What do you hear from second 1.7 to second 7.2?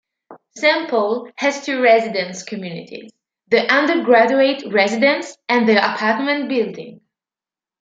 residence communities: the undergraduate residence and the Apartment Building.